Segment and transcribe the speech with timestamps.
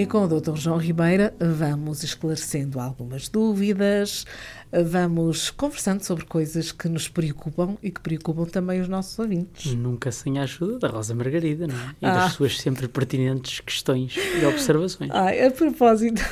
[0.00, 0.56] E com o Dr.
[0.56, 4.24] João Ribeira vamos esclarecendo algumas dúvidas,
[4.72, 9.74] vamos conversando sobre coisas que nos preocupam e que preocupam também os nossos ouvintes.
[9.74, 11.90] Nunca sem a ajuda da Rosa Margarida, não é?
[12.00, 12.14] E Ah.
[12.14, 15.10] das suas sempre pertinentes questões e observações.
[15.12, 16.22] Ai, a propósito,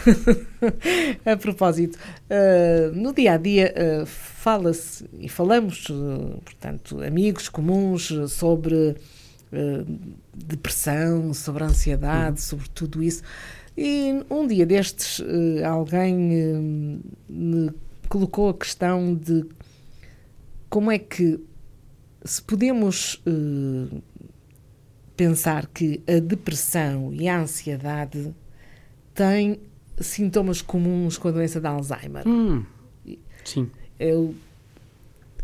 [1.26, 1.98] a propósito,
[2.30, 8.96] ah, no dia a dia ah, fala-se e falamos, ah, portanto, amigos comuns sobre
[10.34, 13.23] depressão, sobre ansiedade, sobre tudo isso.
[13.80, 15.20] E um dia destes,
[15.62, 17.70] ah, alguém ah, me
[18.09, 19.45] colocou a questão de
[20.68, 21.38] como é que
[22.24, 23.96] se podemos ah,
[25.16, 28.34] pensar que a depressão e a ansiedade
[29.15, 29.60] têm
[30.01, 32.26] sintomas comuns com a doença de Alzheimer.
[32.26, 32.65] Hum,
[33.45, 33.71] sim.
[33.99, 34.34] Eu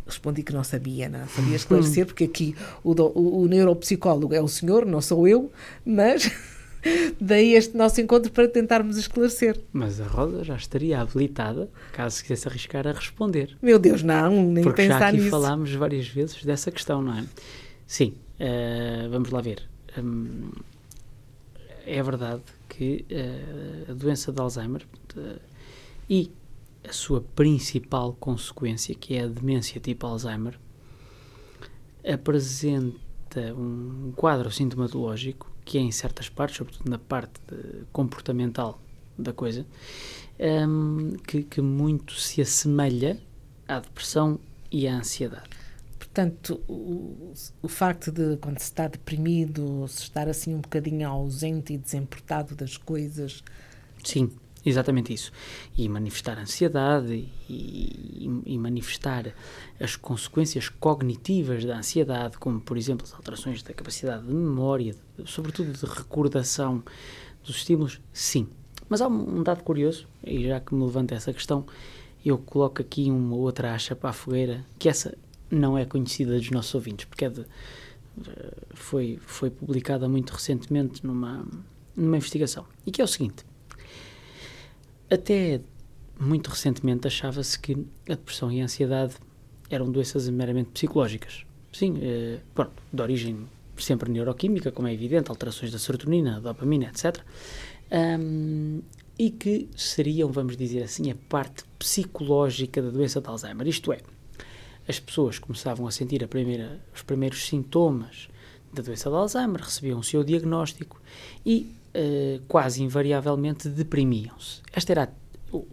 [0.06, 4.40] respondi que não sabia, não sabia esclarecer, porque aqui o, do- o- o neuropsicólogo é
[4.40, 5.50] o senhor, não sou eu,
[5.84, 6.30] mas
[7.20, 9.60] daí este nosso encontro para tentarmos esclarecer.
[9.72, 13.56] Mas a Rosa já estaria habilitada, caso se quisesse arriscar a responder.
[13.62, 15.30] Meu Deus, não, nem Porque já pensar aqui nisso.
[15.30, 17.24] falámos várias vezes dessa questão, não é?
[17.86, 19.62] Sim, eh, vamos lá ver.
[19.98, 20.50] Hum,
[21.86, 24.82] é verdade que eh, a doença de Alzheimer
[25.16, 25.38] eh,
[26.08, 26.30] e
[26.88, 30.58] a sua principal consequência, que é a demência tipo Alzheimer,
[32.06, 37.40] apresenta um quadro sintomatológico que é em certas partes, sobretudo na parte
[37.92, 38.80] comportamental
[39.18, 39.64] da coisa,
[40.68, 43.18] hum, que, que muito se assemelha
[43.66, 44.38] à depressão
[44.70, 45.48] e à ansiedade.
[45.98, 51.72] Portanto, o, o facto de quando se está deprimido, se estar assim um bocadinho ausente
[51.72, 53.42] e desemportado das coisas,
[54.04, 54.30] Sim,
[54.64, 55.30] exatamente isso.
[55.76, 59.34] E manifestar ansiedade e, e manifestar
[59.80, 65.30] as consequências cognitivas da ansiedade, como por exemplo as alterações da capacidade de memória, de-
[65.30, 66.82] sobretudo de recordação
[67.44, 68.48] dos estímulos, sim.
[68.88, 71.64] Mas há um dado curioso, e já que me levanta essa questão,
[72.24, 75.16] eu coloco aqui uma outra acha para a fogueira, que essa
[75.50, 77.40] não é conhecida dos nossos ouvintes, porque é de,
[78.26, 81.46] eh, foi, foi publicada muito recentemente numa,
[81.96, 82.64] numa investigação.
[82.86, 83.44] E que é o seguinte:
[85.14, 85.60] até
[86.18, 87.72] muito recentemente achava-se que
[88.08, 89.14] a depressão e a ansiedade
[89.70, 91.44] eram doenças meramente psicológicas.
[91.72, 97.20] Sim, eh, pronto, de origem sempre neuroquímica, como é evidente, alterações da serotonina, dopamina, etc.
[97.90, 98.80] Ahm,
[99.18, 103.66] e que seriam, vamos dizer assim, a parte psicológica da doença de Alzheimer.
[103.66, 103.98] Isto é,
[104.88, 108.28] as pessoas começavam a sentir a primeira, os primeiros sintomas
[108.74, 111.00] da doença de Alzheimer, recebiam o seu diagnóstico
[111.44, 114.60] e eh, quase invariavelmente deprimiam-se.
[114.76, 115.12] Este era
[115.52, 115.64] o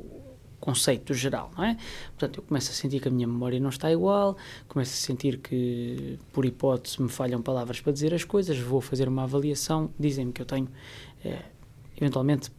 [0.60, 1.76] conceito geral, não é?
[2.12, 5.40] Portanto, eu começo a sentir que a minha memória não está igual, começo a sentir
[5.40, 10.32] que, por hipótese, me falham palavras para dizer as coisas, vou fazer uma avaliação, dizem-me
[10.32, 10.70] que eu tenho,
[11.26, 11.42] eh,
[11.98, 12.52] eventualmente,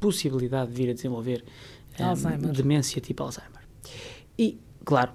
[0.00, 1.44] possibilidade de vir a desenvolver
[1.96, 2.50] eh, Alzheimer.
[2.50, 3.62] demência tipo Alzheimer.
[4.36, 5.12] E, claro,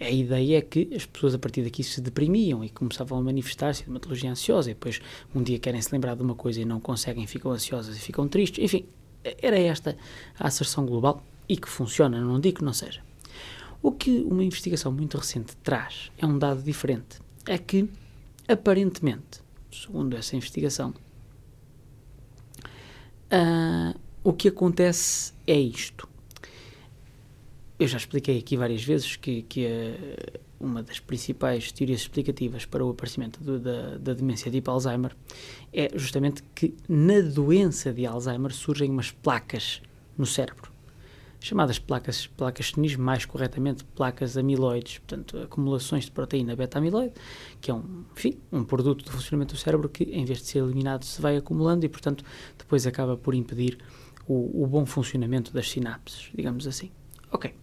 [0.00, 3.84] a ideia é que as pessoas a partir daqui se deprimiam e começavam a manifestar-se
[3.84, 5.00] de uma patologia ansiosa e depois
[5.34, 8.26] um dia querem se lembrar de uma coisa e não conseguem, ficam ansiosas e ficam
[8.26, 8.64] tristes.
[8.64, 8.86] Enfim,
[9.22, 9.96] era esta
[10.38, 13.02] a asserção global e que funciona, não digo que não seja.
[13.82, 17.18] O que uma investigação muito recente traz é um dado diferente.
[17.46, 17.88] É que,
[18.48, 20.94] aparentemente, segundo essa investigação,
[23.30, 23.94] ah,
[24.24, 26.08] o que acontece é isto.
[27.80, 32.84] Eu já expliquei aqui várias vezes que, que eh, uma das principais teorias explicativas para
[32.84, 35.16] o aparecimento do- da, da demência tipo Alzheimer
[35.72, 39.80] é justamente que na doença de Alzheimer surgem umas placas
[40.18, 40.70] no cérebro,
[41.40, 47.14] chamadas placas, placas senis, mais corretamente placas amiloides, portanto, acumulações de proteína beta-amiloide,
[47.62, 50.58] que é um, enfim, um produto do funcionamento do cérebro que, em vez de ser
[50.58, 52.22] eliminado, se vai acumulando e, portanto,
[52.58, 53.78] depois acaba por impedir
[54.28, 56.90] o, o bom funcionamento das sinapses, digamos assim.
[57.32, 57.54] Ok.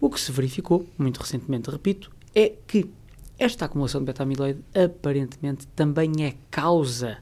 [0.00, 2.90] O que se verificou, muito recentemente, repito, é que
[3.38, 7.18] esta acumulação de beta-amiloide aparentemente também é causa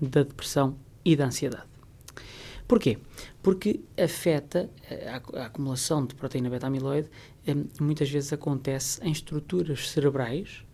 [0.00, 1.66] da depressão e da ansiedade.
[2.66, 2.98] Porquê?
[3.42, 7.08] Porque afeta eh, a, a acumulação de proteína beta-amiloide,
[7.46, 10.64] eh, muitas vezes acontece em estruturas cerebrais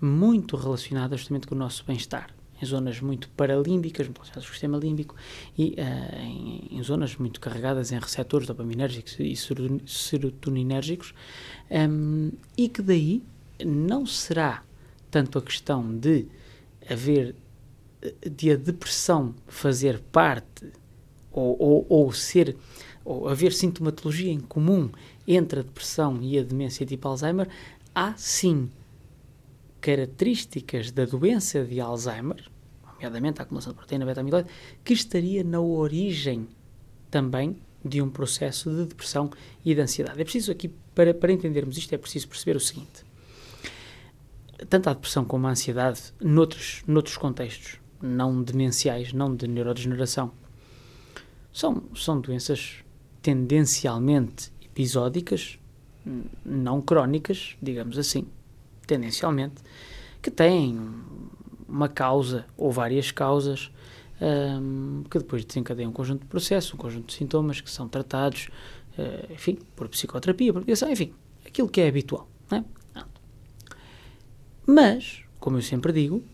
[0.00, 4.52] muito relacionadas justamente com o nosso bem-estar, em zonas muito paralímbicas, muito relacionadas com o
[4.52, 5.14] sistema límbico
[5.56, 11.14] e eh, em, em zonas muito carregadas em receptores dopaminérgicos e seroton- serotoninérgicos,
[11.70, 13.22] ehm, e que daí
[13.64, 14.62] não será
[15.10, 16.26] tanto a questão de
[16.90, 17.34] haver
[18.30, 20.72] de a depressão fazer parte
[21.32, 22.56] ou, ou, ou ser
[23.04, 24.90] ou haver sintomatologia em comum
[25.26, 27.48] entre a depressão e a demência tipo Alzheimer,
[27.94, 28.70] há sim
[29.80, 32.50] características da doença de Alzheimer,
[32.94, 34.48] nomeadamente a acumulação de proteína beta-amiloide,
[34.84, 36.48] que estaria na origem
[37.10, 39.30] também de um processo de depressão
[39.64, 40.20] e de ansiedade.
[40.20, 43.06] É preciso aqui, para, para entendermos isto, é preciso perceber o seguinte.
[44.68, 50.32] Tanto a depressão como a ansiedade, noutros, noutros contextos, não demenciais, não de neurodegeneração,
[51.52, 52.84] são, são doenças
[53.22, 55.58] tendencialmente episódicas,
[56.44, 58.26] não crónicas, digamos assim,
[58.88, 59.62] tendencialmente,
[60.20, 60.76] que têm
[61.68, 63.70] uma causa ou várias causas
[64.20, 68.48] um, que depois desencadeiam um conjunto de processos, um conjunto de sintomas que são tratados,
[68.98, 71.12] uh, enfim, por psicoterapia, por medicação, enfim,
[71.46, 72.28] aquilo que é habitual.
[72.50, 72.64] É?
[74.66, 76.24] Mas, como eu sempre digo,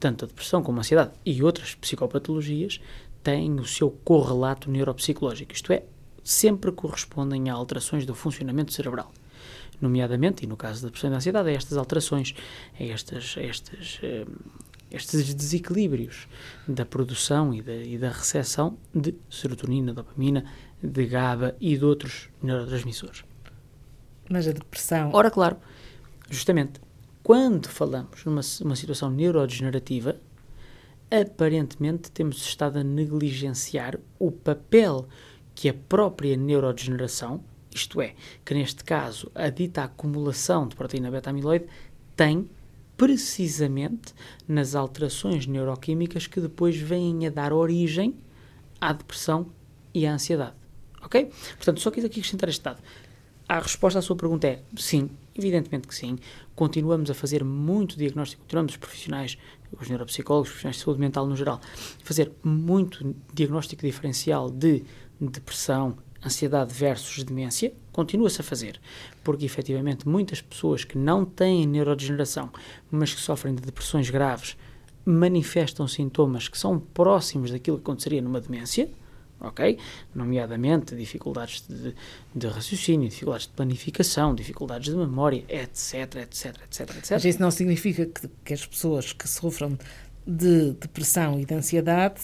[0.00, 2.80] tanto a depressão como a ansiedade e outras psicopatologias
[3.22, 5.84] têm o seu correlato neuropsicológico, isto é,
[6.24, 9.12] sempre correspondem a alterações do funcionamento cerebral.
[9.80, 12.34] Nomeadamente, e no caso da depressão e da ansiedade, a estas alterações,
[12.78, 14.00] a estas, a estas
[14.90, 16.26] estes desequilíbrios
[16.66, 20.44] da produção e da, e da recepção de serotonina, dopamina,
[20.82, 23.24] de GABA e de outros neurotransmissores.
[24.30, 25.10] Mas a depressão.
[25.12, 25.56] Ora, claro,
[26.30, 26.80] justamente,
[27.22, 30.16] quando falamos numa uma situação neurodegenerativa,
[31.10, 35.08] aparentemente temos estado a negligenciar o papel
[35.54, 37.42] que a própria neurodegeneração,
[37.74, 41.66] isto é, que neste caso a dita acumulação de proteína beta-amiloide,
[42.16, 42.48] tem
[42.96, 44.12] precisamente
[44.46, 48.14] nas alterações neuroquímicas que depois vêm a dar origem
[48.80, 49.46] à depressão
[49.94, 50.54] e à ansiedade.
[51.02, 51.30] Ok?
[51.56, 52.82] Portanto, só quis aqui acrescentar este dado.
[53.48, 56.18] A resposta à sua pergunta é sim, evidentemente que sim.
[56.54, 59.38] Continuamos a fazer muito diagnóstico, continuamos os profissionais,
[59.80, 61.60] os neuropsicólogos, os profissionais de saúde mental no geral,
[62.02, 64.84] fazer muito diagnóstico diferencial de
[65.20, 68.80] depressão, ansiedade versus demência, continua-se a fazer,
[69.22, 72.50] porque efetivamente muitas pessoas que não têm neurodegeneração,
[72.90, 74.56] mas que sofrem de depressões graves,
[75.04, 78.90] manifestam sintomas que são próximos daquilo que aconteceria numa demência,
[79.40, 79.78] ok?
[80.14, 81.94] Nomeadamente dificuldades de,
[82.34, 87.10] de, raciocínio, dificuldades de planificação, dificuldades de memória, etc, etc, etc, etc.
[87.12, 89.78] Mas isso não significa que, que as pessoas que sofram
[90.26, 92.20] de depressão e de ansiedade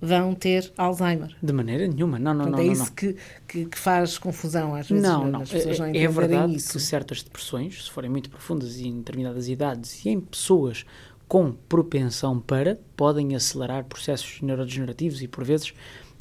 [0.00, 1.36] vão ter Alzheimer.
[1.42, 2.70] De maneira nenhuma, não, não, Portanto, não.
[2.70, 3.16] É isso Que,
[3.46, 5.42] que, que, faz confusão às vezes não, não.
[5.42, 6.72] as pessoas não é, é verdade isso.
[6.72, 10.86] que certas depressões, se forem muito profundas e em determinadas idades e em pessoas
[11.28, 15.72] com propensão para, podem acelerar processos neurodegenerativos e por vezes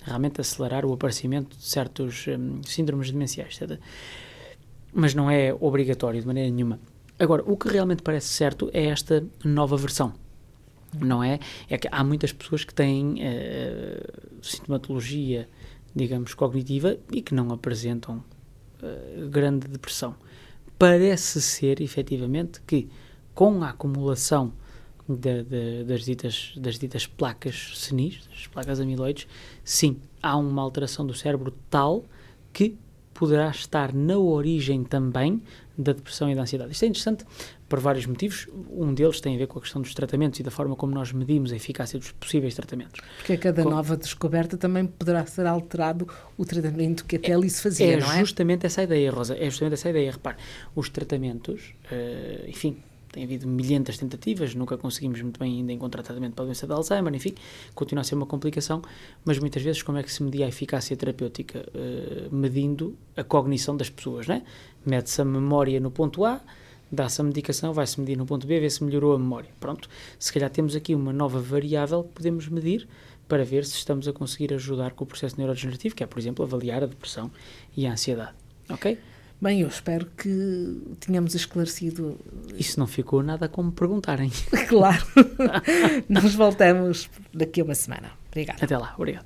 [0.04, 3.56] realmente acelerar o aparecimento de certos hum, síndromes demenciais.
[3.56, 3.80] Certo?
[4.94, 6.80] Mas não é obrigatório de maneira nenhuma.
[7.18, 10.14] Agora, o que realmente parece certo é esta nova versão
[10.98, 11.40] não é?
[11.70, 15.50] É que há muitas pessoas que têm uh, sintomatologia,
[15.96, 18.24] digamos, cognitiva e que não apresentam
[18.82, 20.16] uh, grande depressão.
[20.78, 22.90] Parece ser, efetivamente, que
[23.34, 24.54] com a acumulação
[25.08, 29.28] de, de, das, ditas, das ditas placas senis, das placas amiloides,
[29.64, 32.06] sim, há uma alteração do cérebro tal
[32.54, 32.78] que
[33.14, 35.42] poderá estar na origem também
[35.80, 36.74] da depressão e da ansiedade.
[36.74, 37.26] Isto é interessante
[37.70, 38.48] por vários motivos.
[38.70, 41.14] Um deles tem a ver com a questão dos tratamentos e da forma como nós
[41.14, 43.00] medimos a eficácia dos possíveis tratamentos.
[43.18, 43.70] Porque a cada com...
[43.70, 46.08] nova descoberta também poderá ser alterado
[46.38, 48.18] o tratamento que até ali se fazia, é não é?
[48.18, 49.38] É justamente essa a ideia, Rosa.
[49.38, 50.12] É justamente essa a ideia.
[50.12, 50.38] Repare,
[50.76, 52.78] os tratamentos, uh, enfim,
[53.12, 56.74] tem havido milhentas tentativas, nunca conseguimos muito bem ainda encontrar tratamento para a doença de
[56.74, 57.34] Alzheimer, enfim,
[57.74, 58.82] continua a ser uma complicação,
[59.26, 61.66] mas muitas vezes como é que se media a eficácia terapêutica?
[61.74, 64.44] Uh, medindo a cognição das pessoas, né?
[64.86, 66.42] Mede-se a memória no ponto A,
[66.92, 69.50] dá-se a medicação, vai-se medir no ponto B, ver se melhorou a memória.
[69.60, 72.88] Pronto, se calhar temos aqui uma nova variável que podemos medir
[73.28, 76.44] para ver se estamos a conseguir ajudar com o processo neurodegenerativo, que é, por exemplo,
[76.44, 77.32] avaliar a depressão
[77.78, 78.34] e a ansiedade.
[78.70, 78.98] Ok?
[79.42, 82.20] Bem, eu espero que tenhamos esclarecido.
[82.58, 84.30] Isso não ficou nada como perguntarem.
[84.68, 85.06] claro.
[86.10, 88.12] Nós voltamos daqui a uma semana.
[88.28, 88.66] Obrigada.
[88.66, 88.94] Até lá.
[88.98, 89.26] Obrigado.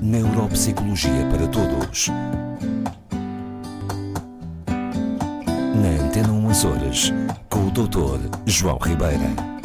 [0.00, 2.08] Neuropsicologia para Todos.
[5.74, 7.12] Na Antena 1 Horas,
[7.50, 8.30] com o Dr.
[8.46, 9.57] João Ribeira.